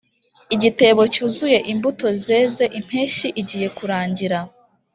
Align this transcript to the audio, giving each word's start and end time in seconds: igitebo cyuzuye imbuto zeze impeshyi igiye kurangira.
igitebo 0.55 1.01
cyuzuye 1.13 1.57
imbuto 1.71 2.07
zeze 2.25 2.65
impeshyi 2.79 3.27
igiye 3.41 3.67
kurangira. 3.77 4.39